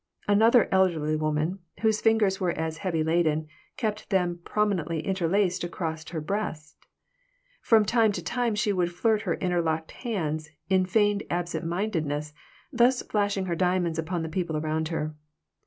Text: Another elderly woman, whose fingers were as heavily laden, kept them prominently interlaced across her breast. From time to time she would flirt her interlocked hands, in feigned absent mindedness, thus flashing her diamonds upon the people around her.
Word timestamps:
Another 0.27 0.67
elderly 0.71 1.15
woman, 1.15 1.59
whose 1.81 2.01
fingers 2.01 2.39
were 2.39 2.53
as 2.53 2.79
heavily 2.79 3.03
laden, 3.03 3.47
kept 3.77 4.09
them 4.09 4.39
prominently 4.43 5.01
interlaced 5.05 5.63
across 5.63 6.09
her 6.09 6.19
breast. 6.19 6.75
From 7.61 7.85
time 7.85 8.11
to 8.13 8.23
time 8.23 8.55
she 8.55 8.73
would 8.73 8.91
flirt 8.91 9.21
her 9.21 9.35
interlocked 9.35 9.91
hands, 9.91 10.49
in 10.71 10.87
feigned 10.87 11.21
absent 11.29 11.67
mindedness, 11.67 12.33
thus 12.73 13.03
flashing 13.03 13.45
her 13.45 13.55
diamonds 13.55 13.99
upon 13.99 14.23
the 14.23 14.27
people 14.29 14.57
around 14.57 14.87
her. 14.87 15.13